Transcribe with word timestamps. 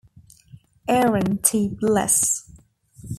Aaron 0.87 1.37
T. 1.43 1.69
Bliss. 1.79 2.49